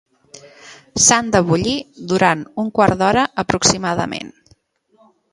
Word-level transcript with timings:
S'han 1.07 1.27
de 1.35 1.41
bullir 1.49 1.75
durant 2.13 2.41
un 2.63 2.71
quart 2.79 2.97
d'hora 3.01 3.25
aproximadament. 3.43 4.33